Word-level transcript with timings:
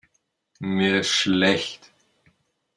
Mir 0.59 1.01
ist 1.01 1.11
schlecht. 1.11 1.91